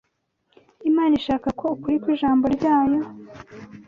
Imana 0.89 1.13
ishaka 1.19 1.47
ko 1.59 1.65
ukuri 1.75 1.95
kw’Ijambo 2.03 2.45
ryayo 2.55 3.01